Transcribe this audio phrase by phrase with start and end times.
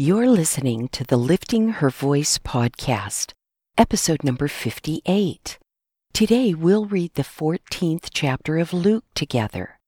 [0.00, 3.32] You're listening to the Lifting Her Voice podcast,
[3.76, 5.58] episode number 58.
[6.12, 9.80] Today we'll read the 14th chapter of Luke together.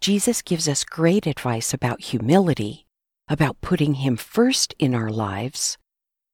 [0.00, 2.86] Jesus gives us great advice about humility,
[3.28, 5.76] about putting Him first in our lives,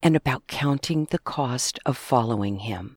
[0.00, 2.96] and about counting the cost of following Him.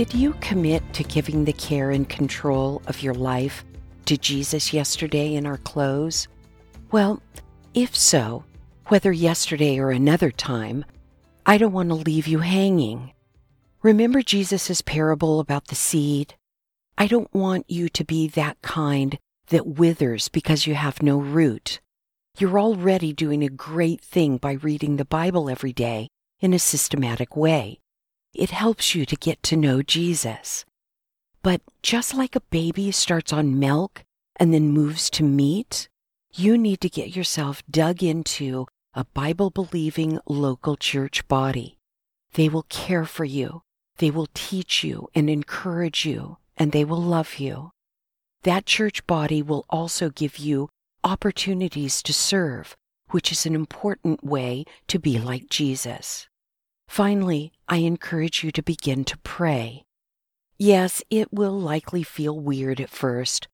[0.00, 3.66] Did you commit to giving the care and control of your life
[4.06, 6.26] to Jesus yesterday in our close?
[6.90, 7.22] Well,
[7.74, 8.44] if so,
[8.86, 10.86] whether yesterday or another time,
[11.44, 13.12] I don't want to leave you hanging.
[13.82, 16.34] Remember Jesus' parable about the seed?
[16.96, 21.78] I don't want you to be that kind that withers because you have no root.
[22.38, 26.08] You're already doing a great thing by reading the Bible every day
[26.40, 27.80] in a systematic way.
[28.34, 30.64] It helps you to get to know Jesus.
[31.42, 34.04] But just like a baby starts on milk
[34.36, 35.88] and then moves to meat,
[36.32, 41.78] you need to get yourself dug into a Bible believing local church body.
[42.34, 43.62] They will care for you,
[43.98, 47.72] they will teach you and encourage you, and they will love you.
[48.44, 50.68] That church body will also give you
[51.04, 52.76] opportunities to serve,
[53.10, 56.28] which is an important way to be like Jesus.
[56.90, 59.84] Finally, I encourage you to begin to pray.
[60.58, 63.46] Yes, it will likely feel weird at first,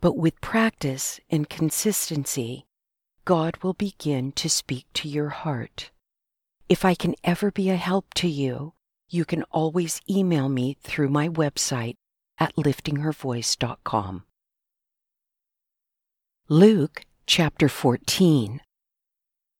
[0.00, 2.66] but with practice and consistency,
[3.24, 5.92] God will begin to speak to your heart.
[6.68, 8.74] If I can ever be a help to you,
[9.08, 11.94] you can always email me through my website
[12.38, 14.24] at liftinghervoice.com.
[16.48, 18.60] Luke chapter 14.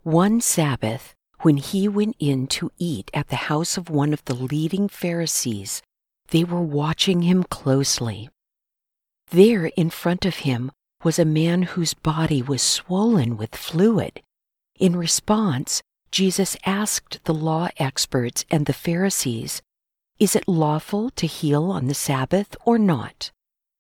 [0.03, 4.35] One Sabbath, when he went in to eat at the house of one of the
[4.35, 5.83] leading Pharisees,
[6.29, 8.29] they were watching him closely.
[9.31, 10.71] There in front of him
[11.03, 14.21] was a man whose body was swollen with fluid.
[14.79, 19.63] In response, Jesus asked the law experts and the Pharisees,
[20.19, 23.31] Is it lawful to heal on the Sabbath or not?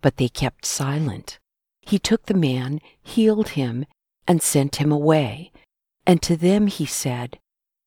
[0.00, 1.38] But they kept silent.
[1.82, 3.84] He took the man, healed him,
[4.26, 5.50] and sent him away.
[6.06, 7.38] And to them he said,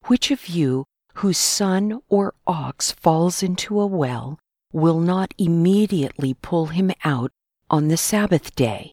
[0.05, 4.39] which of you, whose son or ox falls into a well,
[4.71, 7.31] will not immediately pull him out
[7.69, 8.91] on the Sabbath day?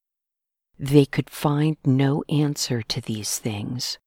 [0.79, 3.99] They could find no answer to these things.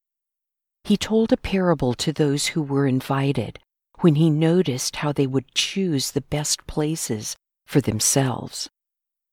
[0.84, 3.58] He told a parable to those who were invited
[4.00, 8.68] when he noticed how they would choose the best places for themselves.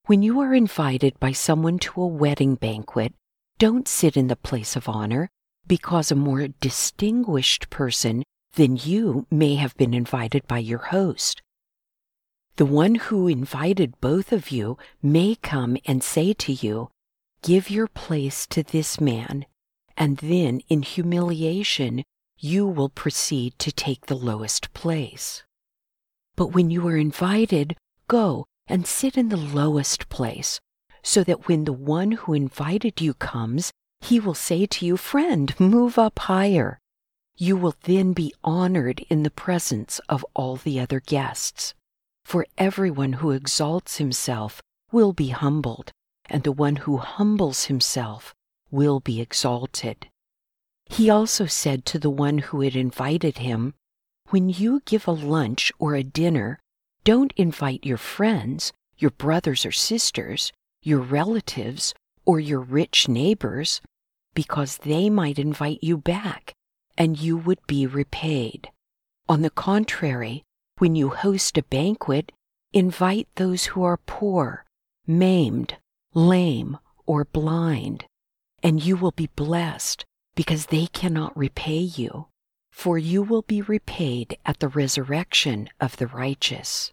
[0.06, 3.14] When you are invited by someone to a wedding banquet,
[3.58, 5.30] don't sit in the place of honor
[5.68, 8.24] because a more distinguished person
[8.56, 11.42] than you may have been invited by your host.
[12.58, 16.90] The one who invited both of you may come and say to you,
[17.42, 19.46] Give your place to this man,
[19.98, 22.04] and then in humiliation
[22.38, 25.44] you will proceed to take the lowest place.
[26.36, 27.76] But when you are invited,
[28.08, 30.60] go and sit in the lowest place,
[31.04, 35.58] so that when the one who invited you comes, he will say to you, Friend,
[35.60, 36.80] move up higher.
[37.38, 41.74] You will then be honored in the presence of all the other guests.
[42.26, 44.62] For everyone who exalts himself
[44.92, 45.92] will be humbled,
[46.30, 48.34] and the one who humbles himself
[48.70, 50.08] will be exalted.
[50.86, 53.74] He also said to the one who had invited him,
[54.30, 56.60] When you give a lunch or a dinner,
[57.04, 60.52] don't invite your friends, your brothers or sisters,
[60.84, 61.94] your relatives,
[62.26, 63.82] or your rich neighbors,
[64.34, 66.54] because they might invite you back
[66.98, 68.70] and you would be repaid.
[69.28, 70.44] On the contrary,
[70.78, 72.32] when you host a banquet,
[72.74, 74.66] invite those who are poor,
[75.08, 75.76] maimed,
[76.14, 78.06] lame, or blind,
[78.64, 80.06] and you will be blessed
[80.36, 82.28] because they cannot repay you,
[82.72, 86.92] for you will be repaid at the resurrection of the righteous.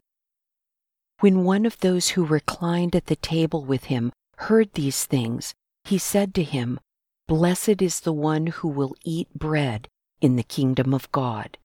[1.21, 5.55] When one of those who reclined at the table with him heard these things,
[5.85, 6.79] he said to him,
[7.29, 9.87] Blessed is the one who will eat bread
[10.23, 11.59] in the kingdom of God.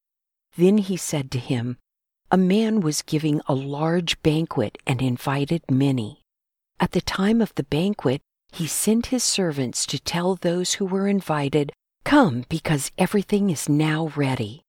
[0.58, 1.78] Then he said to him,
[2.30, 6.20] A man was giving a large banquet and invited many.
[6.82, 8.22] At the time of the banquet,
[8.52, 11.72] he sent his servants to tell those who were invited,
[12.04, 14.64] Come, because everything is now ready.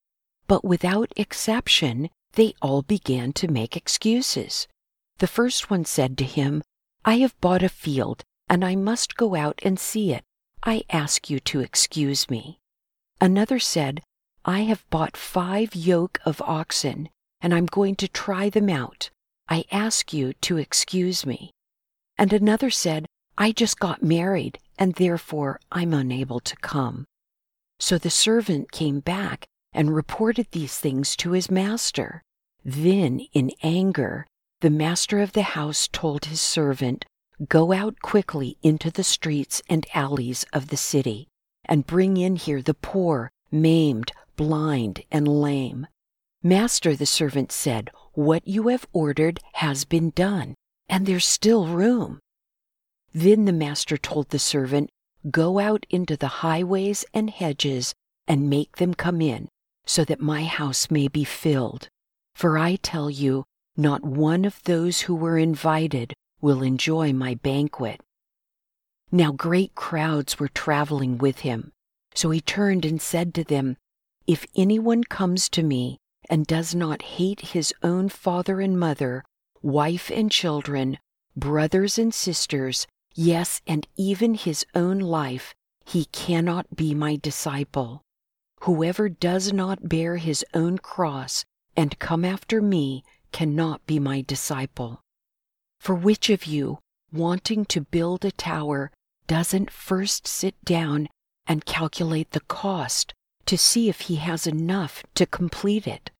[0.46, 4.68] But without exception, they all began to make excuses.
[5.18, 6.62] The first one said to him,
[7.04, 10.22] I have bought a field, and I must go out and see it.
[10.66, 12.58] I ask you to excuse me.
[13.20, 14.00] Another said,
[14.46, 17.10] I have bought five yoke of oxen,
[17.42, 19.10] and I'm going to try them out.
[19.46, 21.50] I ask you to excuse me.
[22.16, 23.04] And another said,
[23.36, 27.04] I just got married, and therefore I'm unable to come.
[27.78, 29.44] So the servant came back
[29.74, 32.22] and reported these things to his master.
[32.64, 34.26] Then, in anger,
[34.62, 37.04] the master of the house told his servant,
[37.48, 41.26] Go out quickly into the streets and alleys of the city,
[41.64, 45.88] and bring in here the poor, maimed, blind, and lame.
[46.44, 50.54] Master, the servant said, What you have ordered has been done,
[50.88, 52.20] and there's still room.
[53.12, 54.90] Then the master told the servant,
[55.28, 57.94] Go out into the highways and hedges
[58.28, 59.48] and make them come in,
[59.86, 61.88] so that my house may be filled.
[62.36, 63.44] For I tell you,
[63.76, 67.98] not one of those who were invited will enjoy my banquet.
[69.10, 71.72] Now great crowds were traveling with him.
[72.14, 73.78] So he turned and said to them,
[74.26, 75.96] If anyone comes to me
[76.28, 79.24] and does not hate his own father and mother,
[79.62, 80.98] wife and children,
[81.34, 85.54] brothers and sisters, yes, and even his own life,
[85.86, 88.02] he cannot be my disciple.
[88.64, 91.42] Whoever does not bear his own cross
[91.74, 93.02] and come after me
[93.32, 95.00] cannot be my disciple.
[95.84, 96.78] For which of you,
[97.12, 98.90] wanting to build a tower,
[99.26, 101.10] doesn't first sit down
[101.46, 103.12] and calculate the cost
[103.44, 106.10] to see if he has enough to complete it?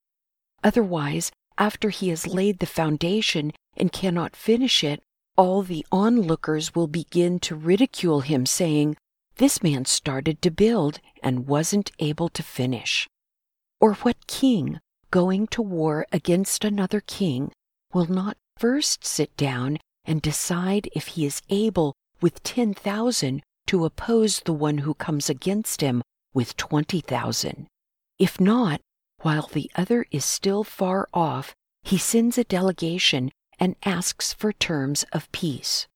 [0.63, 5.03] Otherwise, after he has laid the foundation and cannot finish it,
[5.35, 8.99] all the onlookers will begin to ridicule him, saying,
[9.37, 13.09] This man started to build and wasn't able to finish.
[13.81, 17.51] Or what king, going to war against another king,
[17.95, 24.41] will not first sit down and decide if he is able with 10,000 to oppose
[24.41, 26.03] the one who comes against him
[26.33, 27.67] with 20,000?
[28.19, 28.81] If not,
[29.23, 35.05] while the other is still far off, he sends a delegation and asks for terms
[35.13, 35.87] of peace.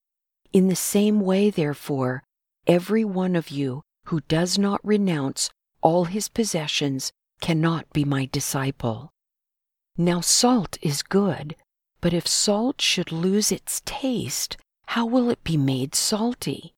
[0.53, 2.23] In the same way, therefore,
[2.67, 5.51] every one of you who does not renounce
[5.83, 9.11] all his possessions cannot be my disciple.
[9.97, 11.57] Now, salt is good,
[12.01, 14.57] but if salt should lose its taste,
[14.87, 16.73] how will it be made salty?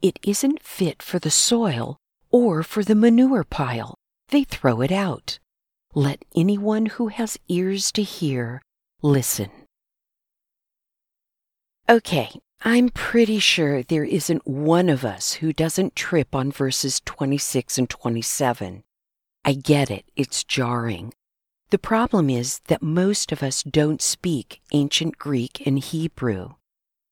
[0.00, 1.96] It isn't fit for the soil
[2.30, 3.94] or for the manure pile.
[4.28, 5.38] They throw it out.
[5.94, 8.62] Let anyone who has ears to hear
[9.02, 9.50] listen.
[11.88, 12.30] Okay,
[12.62, 17.88] I'm pretty sure there isn't one of us who doesn't trip on verses 26 and
[17.88, 18.82] 27.
[19.44, 21.14] I get it, it's jarring.
[21.70, 26.54] The problem is that most of us don't speak ancient Greek and Hebrew.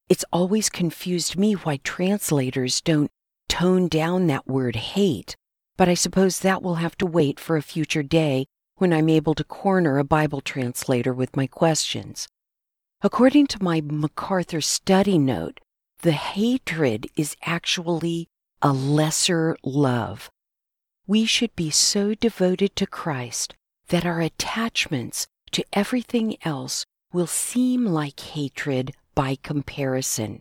[0.08, 3.10] It's always confused me why translators don't
[3.50, 5.36] tone down that word hate,
[5.76, 8.46] but I suppose that will have to wait for a future day
[8.76, 12.26] when I'm able to corner a Bible translator with my questions.
[13.02, 15.60] According to my MacArthur study note,
[16.00, 18.28] the hatred is actually
[18.62, 20.30] a lesser love.
[21.06, 23.54] We should be so devoted to Christ
[23.88, 30.40] that our attachments to everything else will seem like hatred by comparison.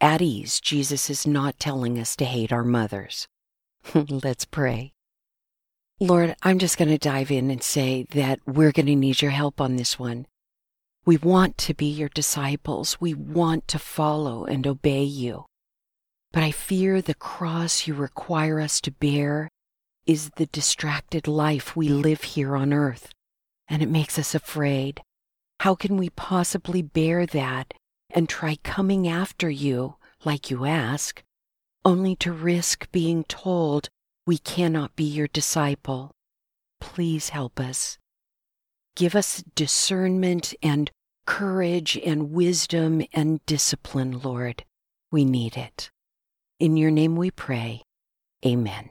[0.00, 3.26] At ease, Jesus is not telling us to hate our mothers.
[3.94, 4.92] Let's pray.
[6.00, 9.30] Lord, I'm just going to dive in and say that we're going to need your
[9.30, 10.26] help on this one.
[11.04, 13.00] We want to be your disciples.
[13.00, 15.46] We want to follow and obey you.
[16.32, 19.48] But I fear the cross you require us to bear
[20.06, 23.10] is the distracted life we live here on earth,
[23.68, 25.02] and it makes us afraid.
[25.60, 27.74] How can we possibly bear that
[28.10, 31.22] and try coming after you, like you ask,
[31.84, 33.88] only to risk being told
[34.26, 36.12] we cannot be your disciple?
[36.82, 37.96] please help us.
[38.96, 40.90] Give us discernment and
[41.26, 44.64] courage and wisdom and discipline, Lord.
[45.12, 45.90] We need it.
[46.58, 47.82] In your name we pray.
[48.44, 48.90] Amen.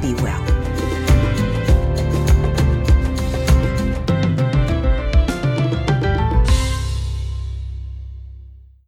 [0.00, 0.59] Be well.